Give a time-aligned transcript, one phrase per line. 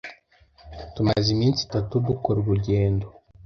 [0.93, 3.05] Tumaze iminsi itatu dukora urugendo.